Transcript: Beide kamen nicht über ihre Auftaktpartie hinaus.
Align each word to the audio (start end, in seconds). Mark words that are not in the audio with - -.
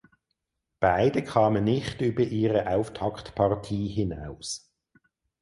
Beide 0.79 1.21
kamen 1.21 1.63
nicht 1.63 2.01
über 2.01 2.23
ihre 2.23 2.65
Auftaktpartie 2.73 3.87
hinaus. 3.87 4.73